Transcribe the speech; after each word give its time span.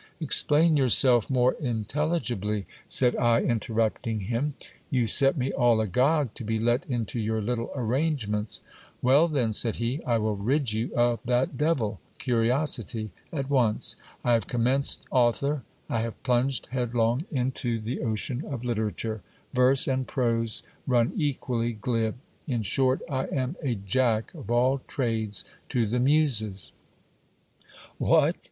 Explain 0.19 0.77
yourself 0.77 1.29
more 1.29 1.53
intelligibly, 1.59 2.65
said 2.89 3.15
I, 3.17 3.41
interrupting 3.43 4.21
him. 4.21 4.55
You 4.89 5.05
set 5.05 5.37
me 5.37 5.51
all 5.51 5.79
agog 5.79 6.33
to 6.33 6.43
be 6.43 6.57
let 6.57 6.87
into 6.89 7.19
your 7.19 7.39
little 7.39 7.69
arrangements. 7.75 8.61
Well, 9.03 9.27
then! 9.27 9.53
said 9.53 9.75
he, 9.75 10.03
I 10.03 10.17
will 10.17 10.35
rid 10.35 10.73
you 10.73 10.87
GIL 10.87 10.95
BLAS. 10.95 11.13
of 11.13 11.19
that 11.25 11.55
devil 11.55 11.99
curiosity 12.17 13.11
at 13.31 13.47
once. 13.47 13.95
I 14.23 14.31
have 14.33 14.47
commenced 14.47 15.03
author, 15.11 15.61
have 15.87 16.23
plunged 16.23 16.69
head 16.71 16.95
long 16.95 17.25
into 17.29 17.77
the 17.79 18.01
ocean 18.01 18.43
of 18.49 18.65
literature; 18.65 19.21
verse 19.53 19.87
and 19.87 20.07
prose 20.07 20.63
run 20.87 21.11
equally 21.15 21.73
glib; 21.73 22.15
in 22.47 22.63
short 22.63 23.01
I 23.07 23.25
am 23.25 23.55
a 23.61 23.75
jack 23.75 24.33
of 24.33 24.49
all 24.49 24.79
trades 24.87 25.45
to 25.69 25.85
the 25.85 25.99
muses. 25.99 26.71
What 27.99 28.35